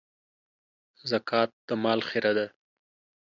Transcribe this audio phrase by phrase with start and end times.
[1.09, 2.45] زکات د مال خيره ده.